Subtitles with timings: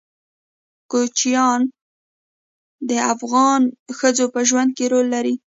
[0.91, 1.61] کوچیان
[2.89, 3.61] د افغان
[3.97, 5.35] ښځو په ژوند کې رول لري.